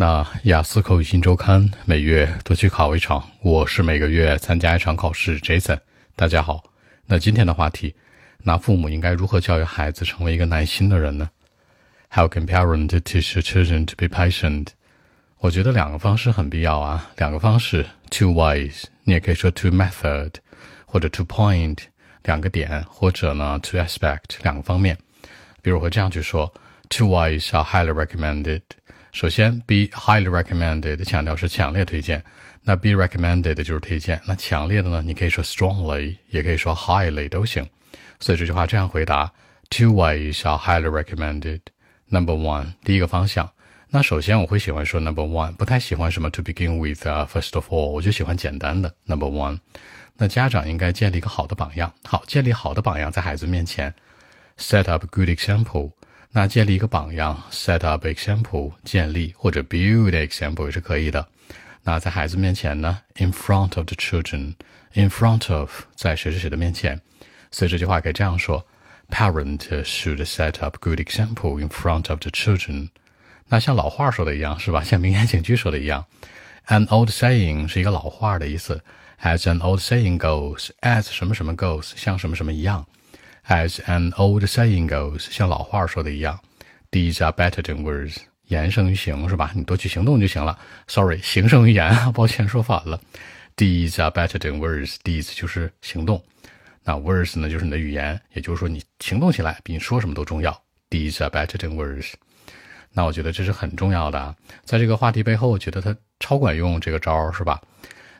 [0.00, 5.38] 那雅思口语新周刊每月都去考一场，我是每个月参加一场考试。
[5.40, 5.78] Jason，
[6.16, 6.64] 大家好。
[7.04, 7.94] 那今天的话题，
[8.38, 11.28] 那父母应该如何教育孩子成为一个耐心的人呢
[12.08, 14.68] ？How can parents teach children to be patient？
[15.40, 20.32] 我觉得两个方式很必要啊，两个方式，two ways，你也可以说 two method，
[20.86, 21.76] 或者 two point，
[22.22, 24.96] 两个点，或者呢 two aspect，两个方面。
[25.60, 26.50] 比如我会这样去说
[26.88, 28.62] ，two ways are highly recommended。
[29.12, 32.22] 首先，be highly recommended 强调是强烈推荐，
[32.62, 34.20] 那 be recommended 就是推荐。
[34.26, 37.68] 那强烈的呢，你可以说 strongly，也可以说 highly 都行。
[38.20, 39.32] 所以这句话这样回答
[39.68, 41.60] ：Two ways are highly recommended.
[42.08, 43.50] Number one，第一个方向。
[43.88, 49.58] 那首先我会喜欢说 number one，不太喜欢什么 to begin with，first of all，我就喜欢简单的 number one。
[50.16, 51.92] 那家长应该建立一个好的榜样。
[52.04, 53.92] 好，建立好的榜样在孩子面前
[54.56, 55.90] ，set up good example。
[56.31, 61.27] 那建立一个榜样，set up example，建立或者 build example 也是可以的。
[61.83, 66.99] 那在孩子面前呢，in front of the children，in front of 在谁谁谁的面前，
[67.51, 68.65] 所以这句话可以这样说：
[69.09, 72.89] Parent should set up good example in front of the children。
[73.47, 74.83] 那像老话说的一样，是吧？
[74.83, 76.05] 像名言警句说的一样，
[76.67, 78.83] an old saying 是一个老话的意思，
[79.21, 82.85] as an old saying goes，as 什么什么 goes，像什么什么一样。
[83.50, 86.38] As an old saying goes，像老话说的一样
[86.92, 89.50] ，deeds are better than words，言胜于行，是吧？
[89.56, 90.56] 你多去行动就行了。
[90.86, 93.00] Sorry，行胜于言啊，抱歉说反了。
[93.56, 96.22] Deeds are better than words，deeds 就是行动，
[96.84, 100.52] 那 words 呢就是你的语言，也就是说你行动起来比你说什么都重要。
[100.88, 102.12] Deeds are better than words，
[102.92, 104.36] 那我觉得这是很重要的啊。
[104.64, 107.60] 在这个话题背后，我觉得它超管用，这个招是吧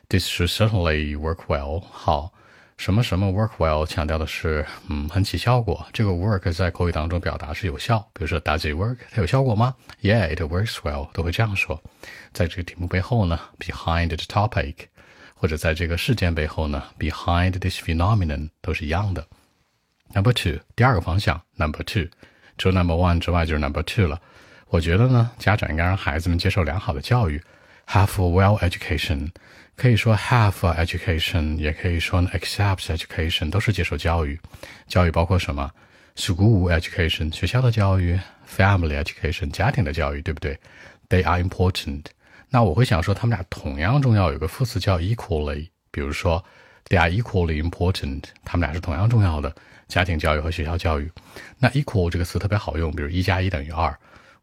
[0.09, 1.81] ？This should certainly work well。
[1.89, 2.33] 好。
[2.81, 5.85] 什么什么 work well 强调的是，嗯，很起效果。
[5.93, 8.97] 这个 work 在口语当中表达是有效，比如说 Does it work？
[9.11, 11.79] 它有效果吗？Yeah, it works well，都会这样说。
[12.33, 14.87] 在这个题目背后呢，behind the topic，
[15.35, 19.27] 或者在这个事件背后呢，behind this phenomenon，都是一样的。
[20.15, 22.07] Number two，第二个方向，Number two，
[22.57, 24.19] 除了 Number one 之外就是 Number two 了。
[24.69, 27.39] 我觉得呢，家长应该让孩子们接受良好的教育
[27.91, 29.29] ，have a well education。
[29.75, 34.39] 可以说 have education，也可以说 accept education，都是接受教育。
[34.87, 35.71] 教育包括什么
[36.15, 40.59] ？School education，学校的教育；family education，家庭的教育，对不对
[41.09, 42.03] ？They are important。
[42.49, 45.69] 那我会想说，他们俩同样重要，有个副词叫 equally。
[45.89, 46.43] 比如说
[46.89, 49.55] ，they are equally important，他们俩是同样重要的，
[49.87, 51.09] 家庭教育和学校教育。
[51.57, 53.97] 那 equal 这个词特别好用，比如一加一等于二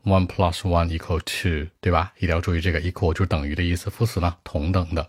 [0.08, 2.12] ，one plus one equal two，对吧？
[2.16, 5.08] 一定要注意这个 equal 就等于的意思，副词呢同等的。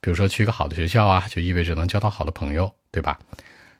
[0.00, 3.18] 比如说去一个好的学校啊，就意味着能交到好的朋友，对吧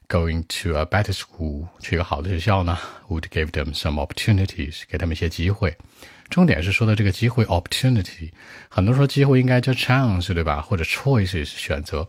[0.09, 5.77] ？Going to a better school，去一个好的学校呢，would give them some opportunities，给他们一些机会。
[6.31, 8.31] 重点是说的这个机会 opportunity，
[8.69, 10.61] 很多说机会应该叫 chance，对吧？
[10.61, 12.07] 或者 choice 是选择。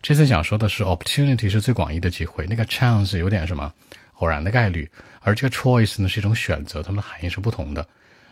[0.00, 3.72] 这次想说的是 opportunity 是最广义的机会，那个 chance 有点什么
[4.16, 4.90] 偶然的概率，
[5.20, 7.86] 而这个 choice 呢是一种选择，它们的含义是不同的。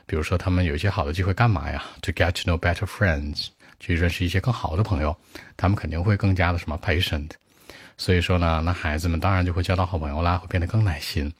[0.06, 3.48] 比如说他们有一些好的机会干嘛呀？To get to know better friends。
[3.80, 5.14] 去认识一些更好的朋友，
[5.58, 7.28] 他们肯定会更加的什么 patient，
[7.98, 11.30] 所以说呢，那孩子们当然就会交到好朋友啦，会变得更耐心，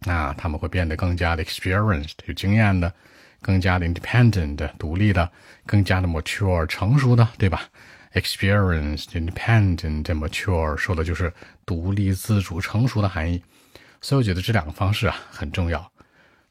[0.00, 2.92] 那他们会变得更加的 experienced 有经验的，
[3.40, 5.28] 更加的 independent 独立的，
[5.66, 7.68] 更加的 mature 成熟的，对吧
[8.12, 11.32] ？experienced independent mature 说的就是
[11.66, 13.42] 独立自主成熟的含义，
[14.01, 15.91] 所以我觉得这两个方式啊很重要。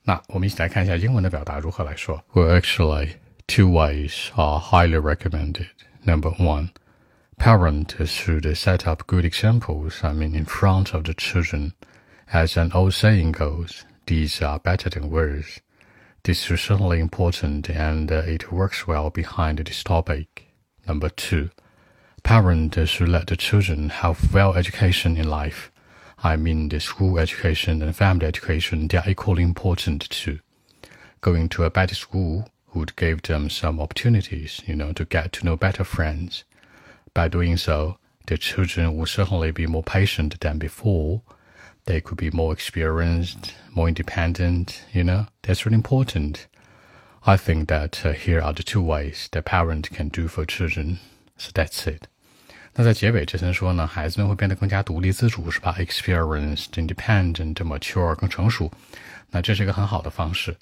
[0.02, 2.22] 那我们一起来看一下英文的表达如何来说。
[2.32, 3.16] Well actually.
[3.48, 5.68] Two ways are highly recommended.
[6.04, 6.70] Number one,
[7.38, 11.72] parents should set up good examples, I mean, in front of the children.
[12.32, 15.60] As an old saying goes, deeds are better than words.
[16.24, 20.52] This is certainly important and uh, it works well behind this topic.
[20.88, 21.50] Number two,
[22.24, 25.70] parents should let the children have well education in life.
[26.23, 30.39] I mean, the school education and family education, they are equally important too.
[31.21, 35.45] Going to a better school would give them some opportunities, you know, to get to
[35.45, 36.43] know better friends.
[37.13, 37.97] By doing so,
[38.27, 41.21] the children will certainly be more patient than before.
[41.85, 46.47] They could be more experienced, more independent, you know, that's really important.
[47.25, 50.99] I think that uh, here are the two ways that parents can do for children.
[51.37, 52.07] So that's it.
[52.73, 58.71] 那在结尾这层说呢，孩子们会变得更加独立自主，是吧？Experienced, independent, mature，更成熟。
[59.29, 60.55] 那这是一个很好的方式。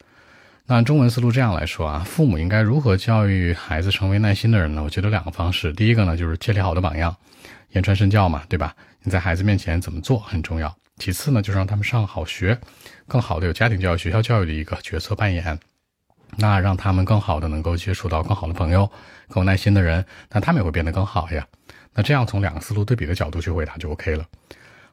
[0.66, 4.84] 那中文思路这样来说啊，父母应该如何教育孩子成为耐心的人呢？
[4.84, 5.72] 我觉得两个方式。
[5.74, 7.16] 第一个呢，就是建立好的榜样，
[7.72, 8.76] 言传身教嘛，对吧？
[9.04, 10.76] 你在孩子面前怎么做很重要。
[10.98, 12.60] 其次呢，就是让他们上好学，
[13.08, 15.58] 更好的有家庭教育、学校教育的一个角色扮演。
[16.36, 18.86] 那让他们更好的能够接触到更好的朋友、
[19.28, 21.48] 更有耐心的人，那他们也会变得更好呀。
[22.00, 24.26] 那这样从两个思路对比的角度去回答就 OK 了。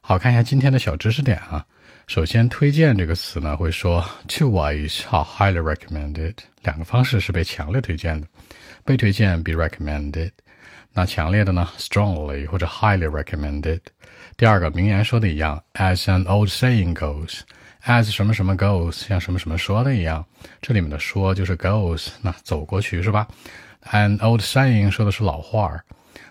[0.01, 1.65] 好看一下今天的小知识点啊。
[2.05, 6.33] 首先，推荐这个词呢，会说 two ways are highly recommended，
[6.63, 8.27] 两个方式是被强烈推荐的，
[8.83, 10.31] 被推荐 be recommended，
[10.91, 13.79] 那强烈的呢 strongly 或者 highly recommended。
[14.35, 20.25] 第二个名言说的一样，as an old saying goes，as 什么什么 goes，像什么什么说的一样，
[20.61, 23.25] 这里面的说就是 goes，那走过去是吧
[23.91, 25.81] ？an old saying 说的是老话儿，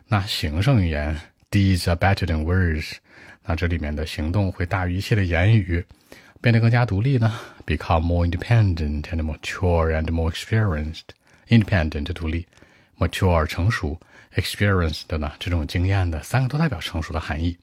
[0.09, 1.21] 那形声语言
[1.51, 2.93] deeds are better than words。
[3.45, 5.85] 那这里面的行动会大于一切的言语，
[6.41, 11.09] 变得更加独立呢？Become more independent and mature and more experienced.
[11.49, 12.47] Independent 独立
[12.99, 14.01] ，mature 成熟
[14.37, 17.59] ，experienced 呢这种经验的三个都代表成熟的含义。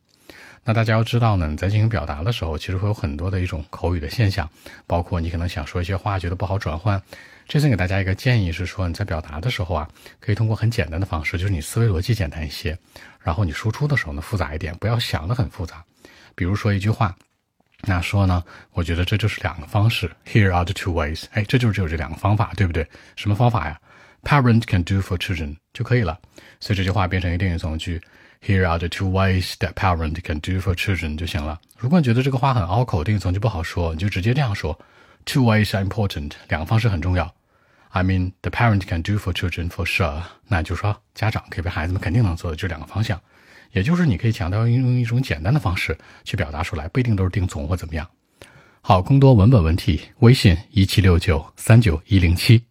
[0.65, 4.49] 那大家要知道呢，你在进行表达的时候，其实会有很多的一种口语的现象，
[4.87, 7.01] 包括你可能想说一些话，觉得不好转换。
[7.45, 9.89] 这次给大家一个建议是说，你在表达的时候啊，
[10.21, 12.77] 可以通过很简单的方式，就是你思维逻辑简单一些，
[13.19, 15.83] 然后你输出的时候呢复杂一点，不要想的很复杂。
[16.33, 17.13] 比如说一句话，
[17.81, 20.09] 那说呢，我觉得这就是两个方式。
[20.25, 21.25] Here are the two ways。
[21.33, 22.87] 哎，这就是只有这两个方法，对不对？
[23.17, 23.77] 什么方法呀
[24.23, 26.17] ？Parent can do for children 就可以了。
[26.61, 28.01] 所以这句话变成一个定语从句。
[28.45, 31.61] Here are the two ways that parent can do for children 就行了。
[31.77, 34.77] 如果你觉得这个话很拗口，定语从句不好说，你就直接这样说
[35.25, 37.33] ：Two ways are important，两个方式很重要。
[37.89, 43.21] I mean the parent can do for children for sure，那就说家长可以为孩子们肯定能做的就两个方向。
[43.71, 48.05] 也就是你可以强调用一种简单的方式去表达出来，不一定都是定从或怎么样。
[48.81, 52.61] 好，更多文本问题，微信一七六九三九一零七。